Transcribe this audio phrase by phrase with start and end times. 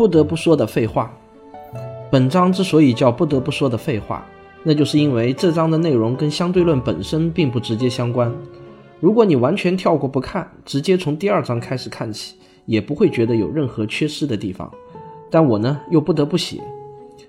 [0.00, 1.14] 不得不说的废话。
[2.10, 4.26] 本章之所以叫不得不说的废话，
[4.62, 8.34] 那就是因为这章的内容跟相对论本身并不直接相关。
[8.98, 14.72] 如果你完全跳过不看，直接从第二章开始看起，也不会觉得有任何缺失的地方。
[15.30, 16.62] 但我呢，又不得不写。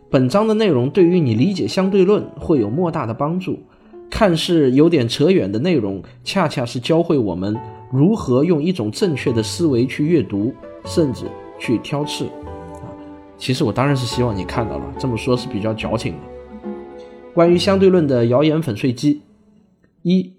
[0.10, 3.60] 本章的内容对于你理解相对论会有莫大的帮助。
[4.10, 7.54] 看似有点扯远的内容，恰恰是教会我们
[7.92, 10.54] 如何用一种正确的思维去阅读，
[10.86, 11.26] 甚至。
[11.64, 12.26] 去挑刺！
[13.42, 16.20] 其实我当然是希望你看到了，这么说是比较矫情的。
[17.34, 19.24] 关于相对论的谣言粉碎机，
[20.04, 20.34] 一，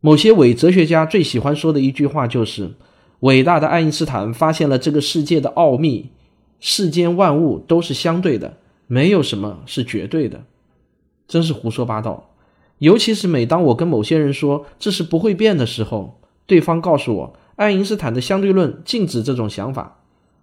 [0.00, 2.76] 某些伪哲学家最喜欢说的一句话就是
[3.20, 6.12] ：“伟大的爱因斯坦发现了这个世界的奥秘，
[6.60, 10.44] 世间万物都是相对的，没有什么是绝对的。”
[11.28, 12.30] 真是胡说八道。
[12.78, 19.98] 尤其是每当我跟某些人说这是不会变的时候，对方告诉我爱因斯坦的相对论禁止这种想法。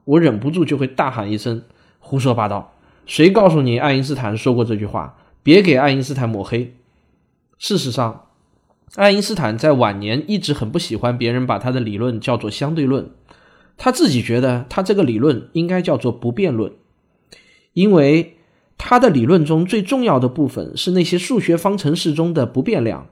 [0.06, 1.64] 我忍不住就会大喊一声
[2.08, 2.72] ：“胡说八道！
[3.06, 5.18] 谁告诉你爱因斯坦说过这句话？
[5.44, 6.74] 别给爱因斯坦抹黑。”
[7.60, 8.28] 事实上，
[8.96, 13.10] 爱因斯坦在晚年一直很不喜欢别人把他的理论叫做相对论，
[13.76, 16.72] 他自己觉得他这个理论应该叫做不变论，
[17.74, 18.38] 因为
[18.78, 23.08] 他的理论中最重要的部分是那些数学方程式中的不变量。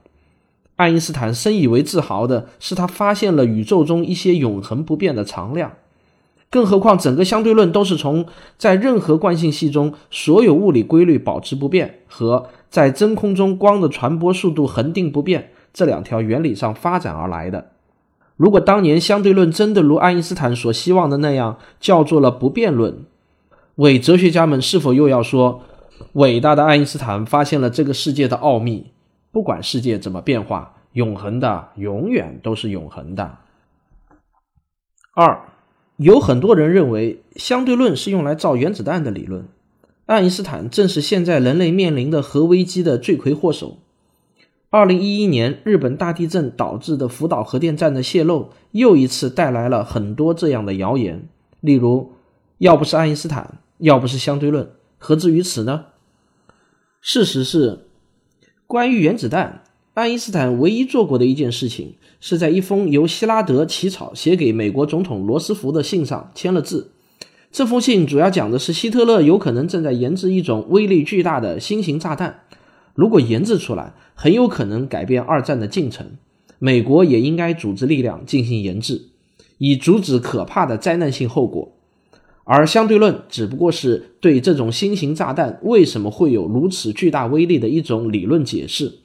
[0.76, 5.74] 爱因斯坦深以为自豪的是，他发现了宇宙中一些永恒不变的常量。
[6.48, 8.24] 更何况，整个相对论都是从
[8.56, 17.72] 在任何惯性系中所有物理规律保持不变和在真空中光的传播速度恒定不变这两条原理上发展而来的。
[18.36, 23.04] 如果当年相对论真的如爱因斯坦所希望的那样叫做了不变论，
[23.74, 25.62] 伪哲学家们是否又要说，
[26.12, 28.92] 伟大的爱因斯坦发现了这个世界的奥秘？
[29.32, 33.38] 不管世界怎么变化，永恒的永远都是永恒的。
[35.14, 35.40] 二。
[35.96, 39.46] 有很多人认为相对论是用来造原子弹的理论，
[40.04, 43.78] 爱因斯坦正是现在人类面临的核危机的罪魁祸首。
[44.68, 51.28] 二零一一年日本大地震导致的福岛核电站的泄漏，又一次带来了很多这样的谣言，
[51.60, 52.12] 例如
[52.58, 54.68] 要不是爱因斯坦，要不是相对论，
[54.98, 55.86] 何至于此呢？
[57.00, 57.86] 事实是，
[58.66, 59.62] 关于原子弹。
[59.94, 66.92] 爱因斯坦唯一做过的一件事情，是在一封由希拉德起草写给美国总统罗斯福的信上签了字。
[67.52, 72.40] 这封信主要讲的是希特勒有可能正在研制一种威力巨大的新型炸弹，
[72.94, 76.06] 如果研制出来，很有可能改变二战的进程。
[76.58, 79.10] 美国也应该组织力量进行研制，
[79.58, 81.72] 以阻止可怕的灾难性后果。
[82.44, 89.00] 而相对论只不过是对这种新型炸弹为什么会有如此巨大威力的一种理论解释。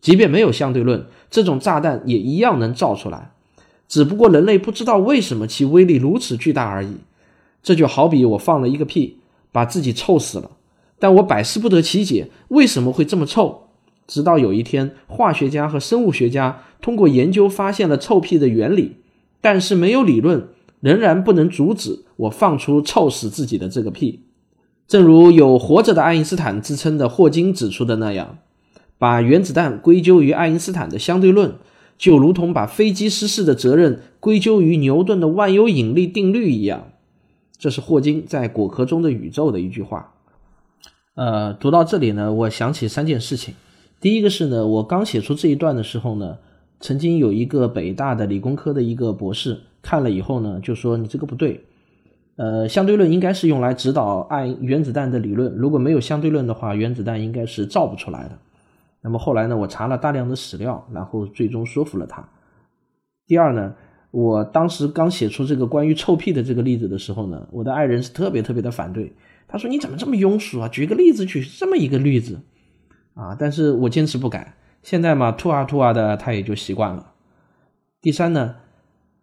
[0.00, 3.32] 即便没有相对论，这种炸弹也一样能造出来，
[3.88, 6.96] 只不过人类不知道为什么其威力如此巨大而已。
[7.62, 9.18] 这就好比我放了一个屁，
[9.50, 10.52] 把自己臭死了，
[10.98, 13.64] 但我百思不得其解为什么会这么臭。
[14.06, 18.96] 直到有一天，化学家和生物学家通过研究发现了臭屁的原理，
[19.40, 20.48] 但是没有理论，
[20.80, 24.22] 仍然不能阻止我放出臭死自己的这个屁。
[24.86, 28.38] 正如有活着的爱因斯坦之称的霍金指出的那样。
[28.98, 31.54] 把原子弹归咎于爱因斯坦的相对论，
[31.96, 36.88] 就如同把飞机失事的责任归咎于牛顿的万有引力定律一样。
[37.56, 40.14] 这是霍金在《果壳中的宇宙》的一句话。
[41.14, 43.54] 呃，读到这里呢，我想起三件事情。
[44.00, 46.38] 第一个是呢，我刚写出这一段的时候呢，
[46.78, 51.64] 曾经有一个北大的理工科的一个博士看了以后呢，就说你这个不对。
[52.36, 58.38] 呃，相对论应该是用来指导爱原子弹的理论，如果没有相对论的话，原子弹应该是造不出来的。
[59.00, 59.56] 那么后来呢？
[59.56, 62.28] 我查了大量的史料，然后最终说服了他。
[63.26, 63.74] 第二呢，
[64.10, 69.12] 我当时刚写出这个关于臭屁的这个例子的时候呢，我的爱人是特别特别的反对。
[69.46, 70.68] 他说：“你怎么这么庸俗啊？
[70.68, 72.40] 举个例子，举这么一个例子
[73.14, 74.54] 啊！”但是我坚持不改。
[74.82, 77.12] 现在嘛，吐啊吐啊的，他也就习惯了。
[78.02, 78.56] 第三呢，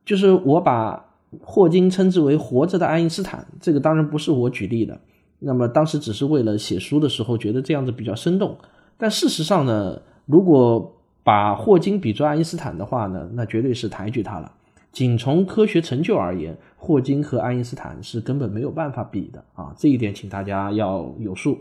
[0.03, 4.99] 就是我把霍金称之为活着的爱因斯坦，这个当然不是我举例的。
[5.37, 8.57] 那么当时只是为了写书的时候觉得这样子比较生动。
[8.97, 14.51] 但事实上呢，如果把霍金比作爱因斯坦的话呢，那绝对是抬举他了。
[14.91, 19.75] 仅从科学成就而言，霍金和爱因斯坦是根本没有办法比的啊！
[19.77, 21.59] 这一点请大家要有数。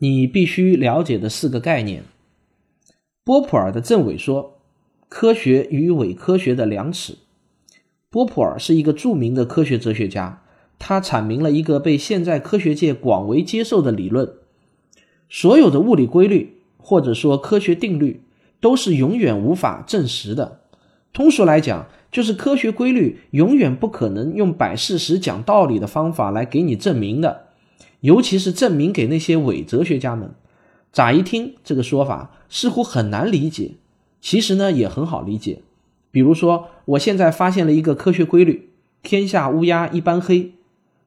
[0.00, 2.02] 你必须了解的四个概念：
[3.24, 4.58] 波普尔的正伪说，
[5.08, 7.16] 科学与伪科学的量尺。
[8.10, 10.42] 波普尔是一个著名的科学哲学家，
[10.78, 14.30] 他阐明了一个被现在科学界广为接受的理论：
[15.30, 18.20] 所有的物理规律或者说科学定律
[18.60, 20.60] 都是永远无法证实的。
[21.12, 27.46] 通俗来讲，就是科学规律永远不可能用摆事实、讲道理的方法来给你证明的。
[28.00, 30.34] 尤其是证明给那些伪哲学家们，
[30.92, 33.72] 乍一听这个说法似乎很难理解，
[34.20, 35.62] 其实呢也很好理解。
[36.10, 38.70] 比如说，我现在发现了一个科学规律：
[39.02, 40.52] 天下乌鸦一般黑。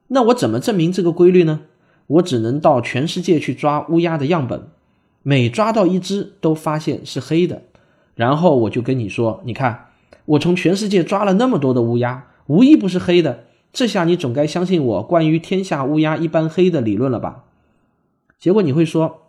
[0.08, 1.62] 那我怎么证明这个规律呢？
[2.06, 4.68] 我只能到全世界去抓乌鸦的样本，
[5.22, 7.62] 每抓到一只都发现是黑的，
[8.14, 9.86] 然后我就跟你说：你看，
[10.26, 13.44] 我从全世界抓了那么多的乌鸦，无一不是黑的。
[13.72, 17.44] 这下你总该相信我关于天下乌鸦一般黑的理论了吧？
[18.38, 19.22] 结果你会说，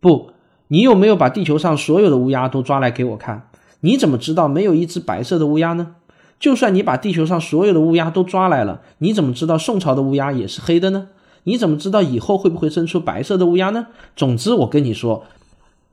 [0.00, 0.32] 不，
[0.66, 3.48] 你有没有把地球上所有的乌鸦都抓来给我看？
[3.80, 5.94] 你怎么知道没有一只白色的乌鸦呢？
[6.38, 11.08] 就算你把地球上所有的乌鸦都抓来了，你怎么知道宋朝的乌鸦也是黑的呢？
[11.48, 13.86] 你怎么知道以后会不会生出白色的乌鸦呢？
[14.14, 15.24] 总之，我跟你说，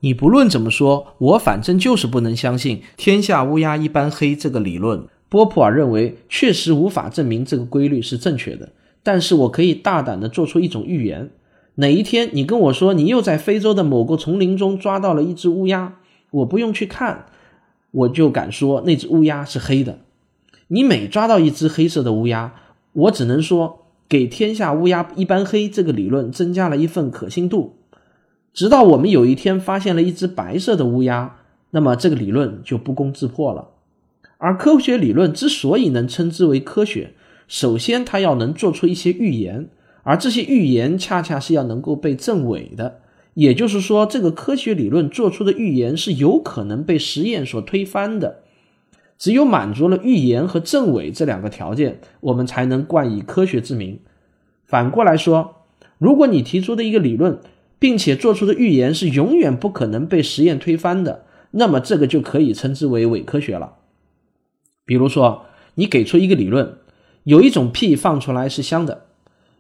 [0.02, 5.06] 你不论怎么说，我反正就是不能相信天下乌鸦一般黑这个理论。
[5.30, 11.30] 波普尔认为，确实无法证明这个规律是正确的，但是我可以大胆地做出一种预言：
[11.76, 15.96] 哪一天你跟我说你又在非洲的某个丛林中抓到了一只乌鸦，
[16.32, 17.28] 我不用去看，
[17.92, 20.00] 我就敢说那只乌鸦是黑的。
[20.68, 22.54] 你每抓到一只黑色的乌鸦，
[22.92, 27.76] 我只能说给天下乌鸦一般黑这个理论增加了一份可信度。
[28.54, 31.38] 直到我们有一天发现了一只白色的乌鸦，
[31.72, 33.70] 那么这个理论就不攻自破了。
[34.38, 37.14] 而科学理论之所以能称之为科学，
[37.48, 39.68] 首先它要能做出一些预言，
[40.04, 43.00] 而这些预言恰恰是要能够被证伪的。
[43.34, 48.42] 也就是说，这个科学理论做出的预言是有可能被实验所推翻的。
[49.18, 54.00] 只有满足了预言和证伪这两个条件，我们才能冠以科学之名。
[54.66, 55.64] 反过来说，
[55.98, 57.40] 如果你提出的一个理论，
[57.80, 63.76] 并且做出的预言是永远不可能被实验推翻的，那么这个就可以称之为伪科学了。
[64.86, 65.46] 比如说，
[65.76, 66.78] 你给出一个理论，
[67.24, 69.06] 有一种屁放出来是香的，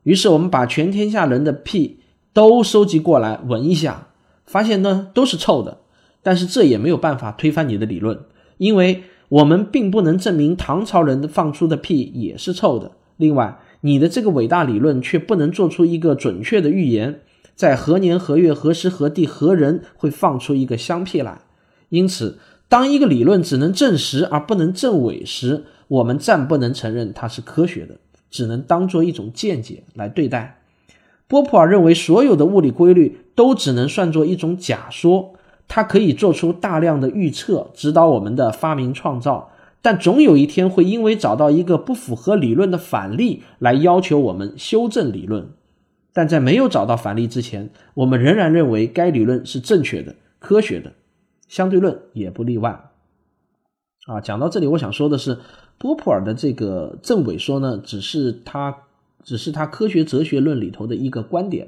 [0.04, 2.00] 于是我们把全天下人的屁
[2.34, 4.08] 都收集过来闻一下，
[4.46, 5.80] 发现呢都是臭的。
[6.24, 8.20] 但是这也没有办法推翻你的理论，
[8.58, 9.04] 因为
[9.36, 12.92] 我们并不能证明唐朝人放出的屁也是臭的。
[13.18, 17.20] 另外，你的这个伟大理论却不能做出一个准确的预言，
[17.54, 21.40] 在何年何月何时何地何人会放出一个香屁来，
[21.90, 22.38] 因此。
[22.68, 27.96] 当一个理论只能证实而不能证伪时，我们暂不能承认它是科学的，
[28.32, 30.62] 只能当做一种见解来对待。
[31.28, 35.34] 波普尔认为，所有的物理规律都只能算作一种假说，
[35.68, 39.52] 它可以做出大量的预测，指导我们的发明创造，
[39.82, 45.50] 但总有一天会因为找到一个不符合理论的反例来要求我们修正理论。
[46.14, 50.94] 但在没有找到反例之前，我们仍然认为该理论是正确的、科学的。
[51.48, 52.72] 相对论也不例外，
[54.08, 55.38] 啊，讲到这里，我想说的是，
[55.78, 58.76] 波普尔的这个正伪说呢，只是他
[59.24, 61.68] 只是他科学哲学论里头的一个观点。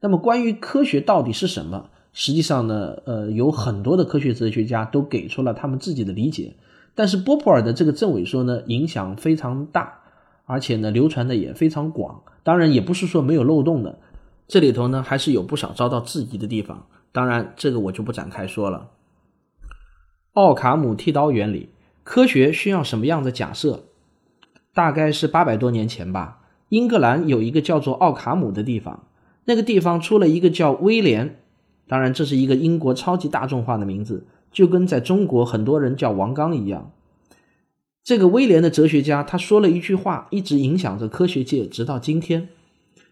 [0.00, 6.54] 那么，关于科学到底是什么，实际上呢，呃，有很多的科学哲学家都给出了他们自己的理解。
[6.94, 9.98] 但是，波普尔的这个正伪说呢，影响非常大，
[10.46, 12.22] 而且呢，流传的也非常广。
[12.44, 13.98] 当然，也不是说没有漏洞的，
[14.46, 16.86] 这里头呢，还是有不少遭到质疑的地方。
[17.10, 18.90] 当然，这个我就不展开说了。
[20.34, 21.70] 奥卡姆剃刀原理，
[22.04, 23.86] 科学需要什么样的假设？
[24.72, 26.42] 大概是八百多年前吧。
[26.68, 29.04] 英格兰有一个叫做奥卡姆的地方，
[29.46, 31.40] 那个地方出了一个叫威廉，
[31.86, 36.90] 当然这是一个英国超级大众化的名字，就跟在中国很多人叫王刚一样。
[38.02, 42.48] 这个威廉的哲学家，他说了一句话，一直影响着科学界，直到今天，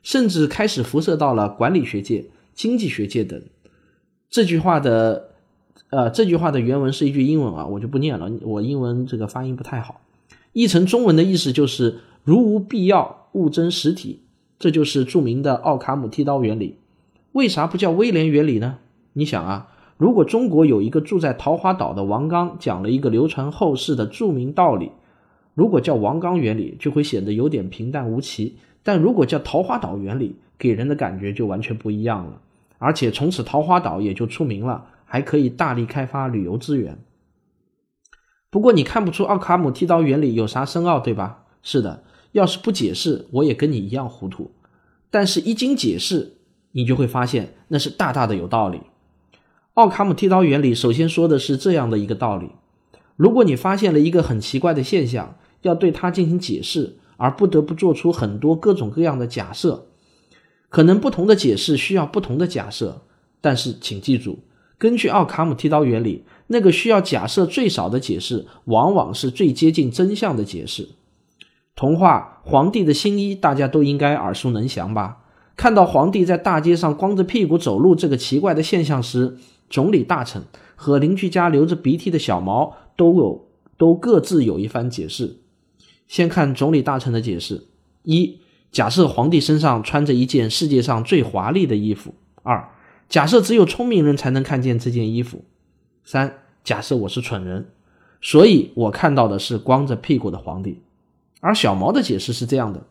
[0.02, 3.42] 甚至开始辐射到了管理学界、经济学界等。
[4.28, 5.28] 这句话的。
[5.88, 10.00] 呃，这句话的原文是一句英文啊，我就不念了，我英文这个发音不太好。
[10.54, 14.22] 译成中文的意思就是“如无必要，勿增实体”，
[14.58, 16.76] 这就是著名的奥卡姆剃刀原理。
[17.32, 18.78] 为啥不叫威廉原理呢？
[19.14, 24.92] 你想啊，如果中国有一个住在桃花岛的王刚讲了一个流传后世的著名道理，
[25.54, 32.40] 如果叫王刚原理，就会显得有点平淡无奇；但如果叫桃花岛原理，给人的感觉就完全不一样了，
[32.78, 34.86] 而且从此桃花岛也就出名了。
[35.04, 36.96] 还可以大力开发旅游资源。
[38.48, 41.44] 不过你看不出奥卡姆剃刀原理有啥深奥，对吧？
[41.62, 44.52] 是的，要是不解释，我也跟你一样糊涂。
[45.10, 46.38] 但是，一经解释，
[46.72, 48.80] 你就会发现那是大大的有道理。
[49.74, 52.50] 奥卡姆剃刀原理首先说的是这样的一个道理：
[53.16, 59.86] 如果你发现了一个很奇怪的现象，要对它进行解释，而不得不做出很多各种各样的假设，
[60.68, 63.02] 可能不同的解释需要不同的假设。
[63.40, 64.40] 但是，请记住，
[64.78, 66.24] 根据奥卡姆剃刀原理。
[66.48, 70.90] 那个需要假设最少的解释，往往是最接近真相的解释。
[71.74, 75.21] 童话《皇帝的新衣》大家都应该耳熟能详吧？
[75.56, 79.36] 看到皇帝在大街上光着屁股走路这个奇怪的现象时，
[79.68, 80.42] 总理大臣
[80.74, 85.38] 和邻居家流着鼻涕的小毛都有都各自有一番解释。
[86.08, 87.66] 先看总理大臣的解释：
[88.02, 88.38] 一、
[88.70, 92.68] 假设皇帝身上穿着一件世界上最华丽的衣服；二、
[93.08, 95.44] 假设只有聪明人才能看见这件衣服。
[96.04, 97.68] 三，假设我是蠢人，
[98.20, 100.80] 所以我看到的是光着屁股的皇帝。
[101.40, 102.84] 而小毛的解释是这样的：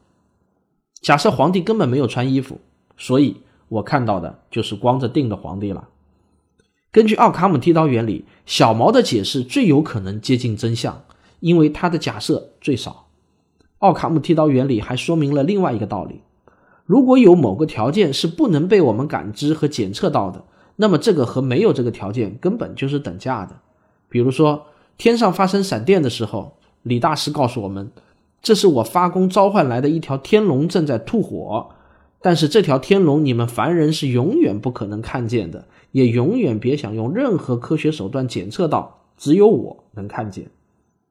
[1.01, 2.59] 假设皇帝根本没有穿衣服，
[2.95, 5.89] 所以我看到的就是光着腚的皇帝了。
[6.91, 11.03] 根据奥卡姆剃刀原理，小毛的解释最有可能接近真相，
[11.39, 13.07] 因为他的假设最少。
[13.79, 16.21] 奥卡姆剃刀原理还说明了另外一个道理：
[16.85, 20.43] 如果有某个条件是不能被我们感知和检测到的。
[20.75, 23.59] 那么这个和没有这个条件根本就是等价的。
[24.09, 24.65] 比如说，
[24.97, 27.91] 天上发生闪电的时候，李大师告诉我们，
[28.41, 31.69] 这是我发功召唤来的一条天龙正在吐火。
[32.21, 40.47] 但是这条天龙你们凡人是永远不可能看见的，也永远别想用任何科学手段检测到，只有我能看见。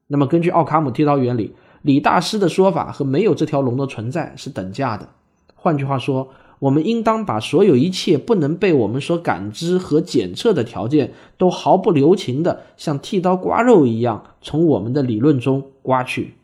[0.09, 5.09] 那么根据奥卡姆剃刀原理，李大师的说法和没有这条龙的存在是等价的。
[5.55, 6.29] 换句话说。
[6.61, 16.35] 我们应当把所有一切不能被我们所感知和检测的条件，都毫不留情的像剃刀刮肉一样从我们的理论中刮去，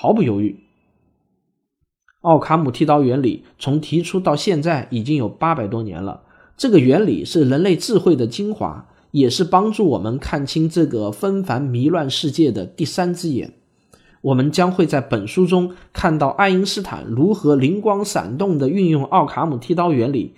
[0.00, 0.60] 毫不犹豫。
[2.20, 6.22] 奥卡姆剃刀原理从提出到现在已经有八百多年了，
[6.56, 13.54] 这个原理是人类智慧的精华，也是帮助我们看清这个纷繁迷乱世界的第三只眼。
[14.20, 20.34] 我们将会在本书中看到爱因斯坦如何灵光闪动地运用奥卡姆剃刀原理，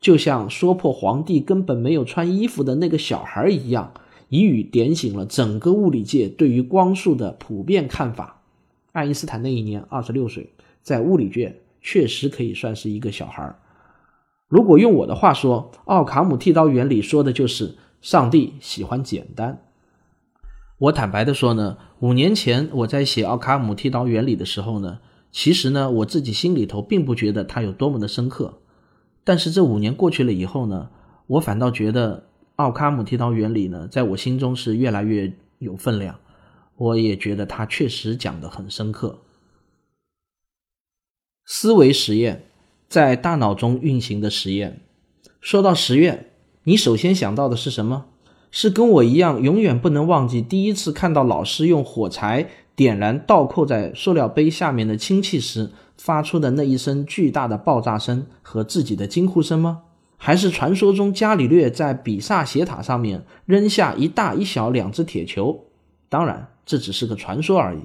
[0.00, 3.92] 就像说破皇帝根本没有穿衣服的那个小孩一样，
[4.30, 8.38] 一语点醒了整个物理界对于光速的普遍看法。
[8.92, 13.58] 爱因斯坦那一年二十六岁，在物理界确实可以算是一个小孩儿。
[14.48, 19.62] 如果用我的话说，奥卡姆剃刀原理说的就是上帝喜欢简单。
[20.78, 24.98] 我坦白的说呢，五年前我在写奥卡姆剃刀原理的时候呢，
[25.30, 28.58] 其实呢我自己心里头并不觉得它有多么的深刻。
[29.24, 30.90] 但是这五年过去了以后呢，
[31.28, 36.16] 我反倒觉得奥卡姆剃刀原理呢，在我心中是越来越有分量。
[36.82, 39.20] 我也觉得他确实讲得很深刻。
[41.44, 42.46] 思维实验，
[42.88, 44.80] 在大脑中运行的实验。
[45.40, 46.30] 说到实验，
[46.64, 48.06] 你首先想到的是什么？
[48.50, 59.82] 是跟我一样，永远不能忘记第一次看到老师用火柴点燃倒扣在塑料杯下面的氢气时发出的那一声巨大的爆炸声和自己的惊呼声吗？
[60.16, 65.64] 还是传说中伽利略在比萨斜塔上面扔下一大一小两只铁球？
[66.08, 67.80] 当然，这只是个传说而已。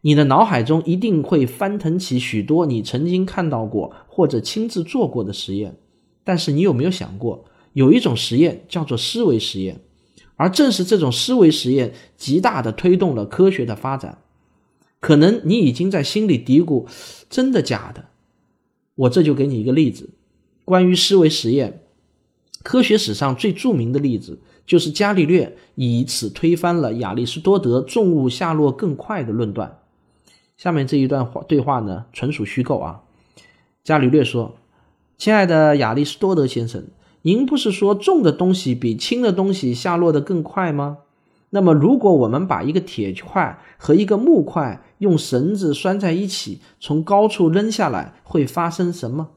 [0.00, 5.76] 你的脑海中一定会翻腾起许多你曾经看到过或者亲自做过的实验，
[6.24, 7.44] 但是你有没有想过？
[7.72, 9.80] 有一种实验叫做思维实验，
[10.36, 14.18] 而正是这种思维实验极大的推动了科学的发展。
[15.00, 16.86] 可能你已经在心里嘀咕
[17.30, 18.06] ：“真的假的？”
[18.94, 20.10] 我这就给你一个例子，
[20.64, 21.80] 关于思维实验，
[22.62, 29.78] 科学史上最著名的例子就是伽利略以此推翻了亚里士多德重物下落更快的论断。
[30.56, 33.02] 下面这一段话对话呢，纯属虚构啊。
[33.82, 34.54] 伽利略说
[35.18, 36.84] ：“亲爱的亚里士多德先生。”
[37.24, 40.98] 您不是说重的东西比轻的东西下落的更快吗？
[41.50, 49.28] 那么，如果我们把一个铁块和一个木块用绳子拴在一起，从高处扔下来，会发生什么？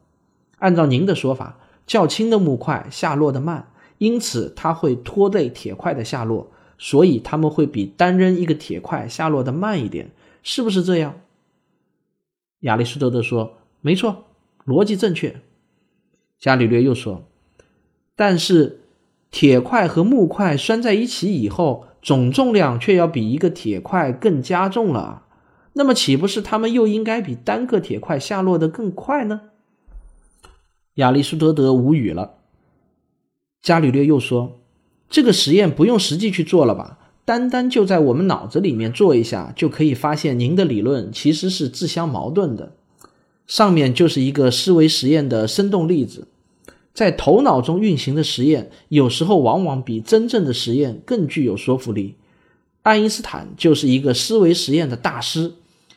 [0.57, 10.11] 按照您的说法，较轻的木块下落的慢，因此它会拖累铁块的下落，所以它们会比单扔一个铁块下落的慢一点，
[10.43, 11.21] 是不是这样？
[12.61, 14.25] 亚里士多德说：“没错，
[14.65, 15.41] 逻辑正确。”
[16.39, 17.23] 伽利略又说。
[18.15, 18.81] 但是，
[19.29, 25.23] 铁块和木块拴在一起以后，总重量却要比一个铁块更加重了。
[25.73, 29.41] 那么，岂不是他们又应该比单个铁块下落的更快呢？
[30.95, 32.34] 亚里士多德无语了。
[33.65, 34.59] 伽利略又说
[35.09, 36.99] ：“这个实验不用实际去做了吧？
[37.25, 42.73] 单单就在我们脑子里面做一下，就可以发现您的理论其实是自相矛盾的。
[43.47, 46.27] 上面就是一个思维实验的生动例子，
[46.93, 52.13] 在头脑中运行的实验，有时候往往比真正的实验更具有说服力。
[52.83, 55.53] 爱因斯坦就是一个思维实验的大师，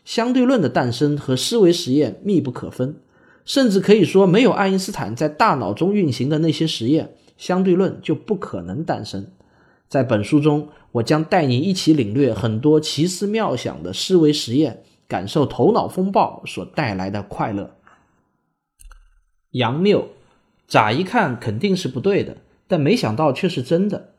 [0.07, 2.97] 相对论的诞生和思维实验密不可分，
[3.45, 9.33] 甚至可以说，没有爱因斯坦在大脑中运行的那些实验，相对论就不可能诞生。
[9.88, 14.83] 在本书中，我将带你一起领略很多奇思妙想的思维实验。
[15.09, 17.78] 感受头脑风暴所带来的快乐。
[19.52, 20.09] 杨谬，
[20.66, 24.11] 乍一看肯定是不对的，但没想到却是真的。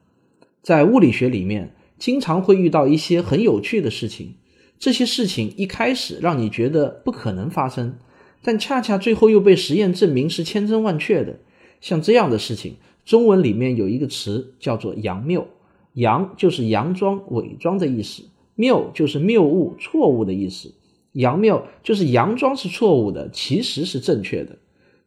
[0.63, 4.37] 在物理学里面，经常会遇到一些很有趣的事情，
[4.79, 7.99] 这些事情一开始让你觉得不可能发生，
[8.41, 11.37] 但恰恰最后又被实验证明是千真万确的。
[11.79, 15.47] 像这样的事情，中文里面有一个词叫做“佯谬
[15.95, 18.23] ”，“佯”就是佯装、伪装的意思
[18.55, 20.73] ，“谬”就是谬误、错误的意思。
[21.13, 24.57] 佯谬就是佯装是错误的，其实是正确的。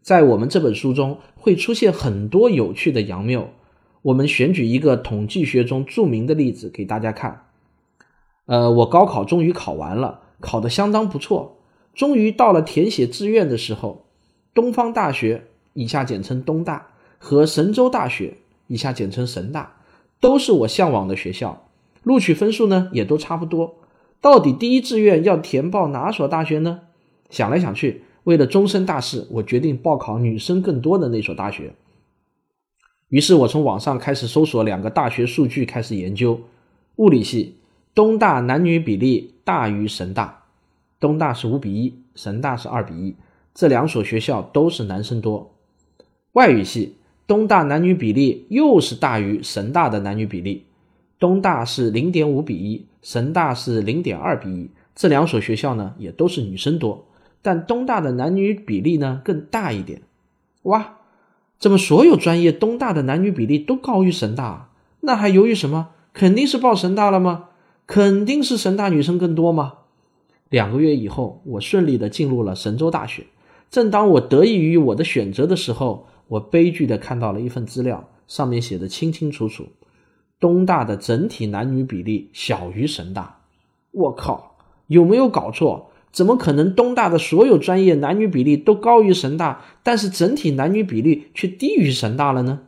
[0.01, 3.49] 在我们这本书中会出现很多有趣的佯谬。
[4.03, 7.45] 我们选举一个统计学中著名的例子给大家看。
[8.47, 11.59] 呃，我高考终于考完了，考得相当不错。
[11.95, 14.07] 终于到了填写志愿的时候，
[14.53, 15.45] 东方大学
[15.75, 16.89] （以下简称东大）
[17.25, 19.76] 和神州大学（以下简称神大）
[20.19, 21.69] 都是我向往的学校，
[22.02, 23.76] 录取分数呢也都差不多。
[24.21, 26.81] 到底第一志愿要填报哪所大学呢？
[27.31, 31.75] 想来想去，为了终身大事，我决定报考女生更多的那所大学。
[33.09, 36.41] 于是我从网上开始搜索两个大学数据，开始研究。
[36.97, 37.55] 物理系，
[37.95, 40.43] 东大男女比例大于神大，
[40.99, 43.14] 东大是五比一，神大是二比一，
[43.55, 45.55] 这两所学校都是男生多。
[46.33, 50.64] 外语系，东大男女比例又是大于神大的男女比例。
[51.19, 57.07] 东大是零点五比一，神大是零点二比一，这两所学校呢也都是女生多，
[57.40, 60.03] 但东大的男女比例呢更大一点。
[60.62, 60.97] 哇，
[61.59, 64.70] 怎么所有专业东大的男女比例都高于神大？
[65.01, 65.90] 那还犹豫什么？
[66.12, 67.51] 肯定是报神大了吗？
[67.87, 69.75] 肯定是神大女生更多吗？
[70.49, 73.27] 两个月以后，我顺利的进入了神州大学。
[73.70, 79.66] 正当我得益于我的选择的时候，我悲剧的看到了一份资料，上面写的清清楚楚。
[80.40, 83.40] 东大的整体男女比例小于神大，
[83.90, 85.90] 我靠，有没有搞错？
[86.11, 92.62] 怎么可能东大的所有专业男女比例都高于神大，但是整体男女比例却低于神大了呢？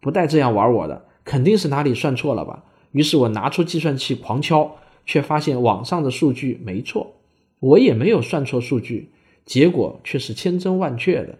[0.00, 2.64] 不带这样玩我的，肯定是哪里算错了吧？
[2.90, 7.14] 于是我拿出计算器狂敲，却发现网上的数据没错，
[7.60, 9.10] 我也没有算错数据，
[9.46, 11.38] 结果却是千真万确的。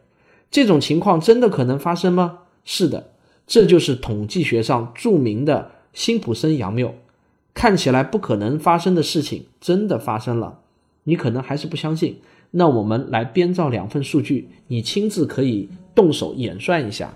[0.51, 2.41] 这种情况真的可能发生吗？
[2.65, 3.11] 是的。
[3.47, 6.95] 这就是统计学上著名的辛普森佯谬，
[7.55, 10.59] 看起来不可能发生的事情真的发生了。
[11.05, 12.19] 你可能还是不相信，
[12.51, 17.15] 那我们来编造两份数据，你亲自可以动手演算一下。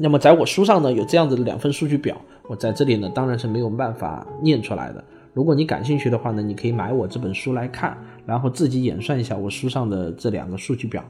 [0.00, 5.04] 那么在我书上呢有这样子的两份数据表，我在这里呢当然是没有办法念出来的。
[5.34, 7.96] 如果你感兴趣的话呢，你可以买我这本书来看，
[8.26, 11.04] 然后自己演算一下我书上的这两个数据表。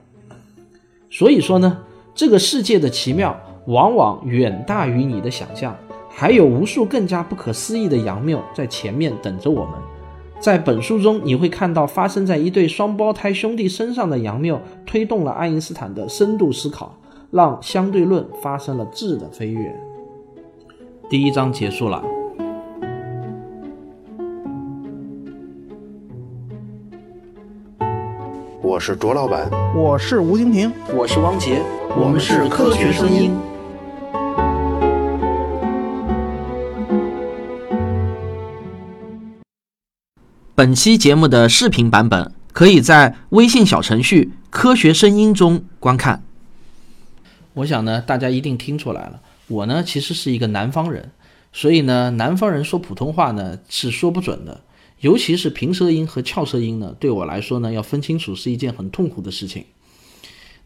[1.10, 1.78] 所以说呢，
[2.14, 3.38] 这个世界的奇妙。
[3.68, 5.76] 往往远大于你的想象，
[6.08, 9.74] 还有无数更加不可思议的杨谬在前面等着我们。
[10.40, 16.98] 在本书中，你会看到发生在一对双胞胎兄弟身上的杨谬，推动了爱因斯坦的深度思考，
[17.30, 19.78] 让相对论发生了质的飞跃。
[21.10, 22.02] 第一章结束了。
[28.68, 31.62] 我是卓老板，我是吴婷婷，我是汪杰，
[31.96, 33.34] 我们是科学声音。
[40.54, 46.22] 本期节目的视频版本可以在微信小程序“科学声音”中观看。
[47.54, 51.10] 我想呢，大家一定听出来了，我呢其实是一个南方人，
[51.54, 54.60] 所以呢，南方人说普通话呢是说不准的，
[55.00, 59.64] 尤其是平舌音和翘舌音呢，对我来说呢要分清楚是一件很痛苦的事情。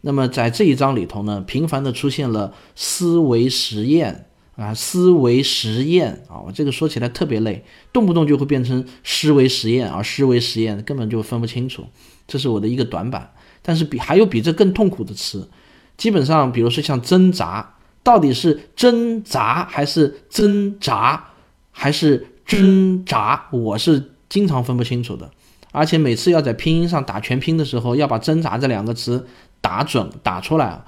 [0.01, 4.25] 那么在这一章里头呢，频繁的出现了思维实验。
[4.55, 11.83] 啊，思维实验啊，我这个说起来特别累，动不动就会变成思维实验啊，思维实验根本就分不清楚，
[12.27, 13.33] 这是我的一个短板。
[13.63, 15.49] 但是比还有比这更痛苦的词，
[15.97, 21.31] 基本上，比如说像挣扎，到底是挣扎还是挣扎
[21.71, 25.29] 还是挣扎，我是经常分不清楚的。
[25.71, 29.27] 而且每次要在拼音上打全拼的时候，要把挣扎这两个词
[29.61, 30.81] 打准打出来。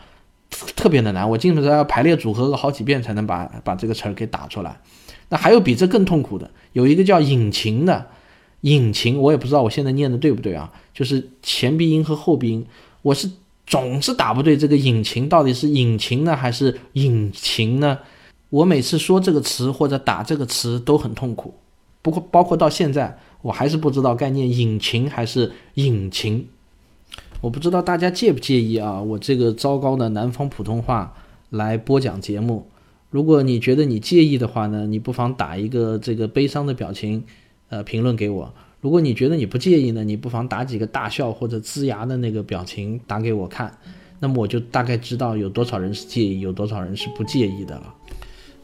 [0.76, 4.80] 特别的难，我基本上要排列组合个好几遍才能把把这个词儿给打出来。
[5.30, 8.08] 那还有比这更痛苦的，有一个叫引擎的，
[8.62, 12.66] 引擎我也不知道我现在念的对不对啊，就是前鼻音和后鼻音，
[13.02, 13.30] 我是
[13.68, 18.00] 总是打不对这个引擎到底是引擎呢还是引擎呢？
[18.50, 21.54] 我每次说这个词或者打这个词都很痛苦，
[22.06, 26.48] 不过包括到现在我还是不知道概念引擎还是引擎。
[27.42, 29.02] 我不知道大家介不介意啊？
[29.02, 31.16] 我这个糟糕的南方普通话
[31.50, 32.68] 来播讲节目。
[33.10, 37.24] 如果你觉得你介意的话呢，你不妨打一个这个悲伤的表情，
[37.70, 38.54] 呃，评论给我。
[38.82, 43.76] 如果你觉得你不介意呢，你不妨打几个大笑或者呲牙的那个表情打给我看。
[44.20, 47.96] 那么我就大概知道有多少人是介意，有多少人是不介意的了。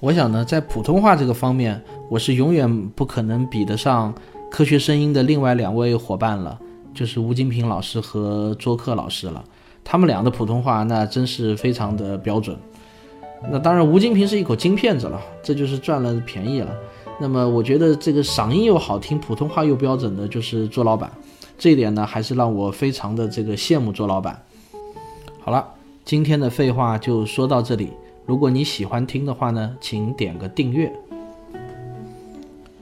[0.01, 4.11] 我想呢，在普通话这个方面，我是永远不可能比得上
[4.49, 6.59] 科学声音的另外两位伙伴了。
[6.91, 9.43] 就是吴金平老师和卓克老师了，
[9.83, 12.57] 他们俩的普通话那真是非常的标准。
[13.51, 16.75] 那当然，吴金平是一口金片子了，这就是赚了便宜了。
[17.19, 21.11] 那么，我觉得这个嗓音又好听，普通话又标准的，就是卓老板。
[21.59, 24.41] 这一点呢，还是让我非常的这个羡慕卓老板。
[25.39, 25.63] 好了，
[26.03, 27.91] 今天的废话就说到这里。
[28.25, 30.91] 如果你喜欢听的话呢，请点个订阅。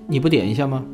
[0.08, 0.86] 你不点一下吗？